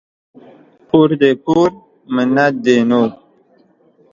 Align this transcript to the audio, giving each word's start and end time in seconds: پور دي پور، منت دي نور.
پور 0.87 1.09
دي 1.21 1.31
پور، 1.43 1.69
منت 2.15 2.53
دي 2.65 2.75
نور. 2.89 3.09